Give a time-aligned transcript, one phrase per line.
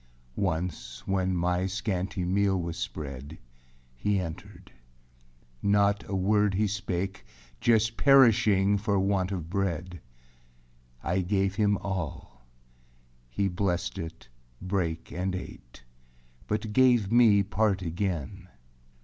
[0.35, 0.41] 2.
[0.41, 3.37] Once, when my scanty meal was spread,
[3.95, 4.71] He entered;
[5.61, 7.23] not a word he spake.
[7.59, 10.01] Just perishing for want of bread.
[11.03, 12.47] I gave him all;
[13.29, 14.27] he blessed it,
[14.59, 15.83] brake, And ate,
[16.47, 18.47] but gave me part again.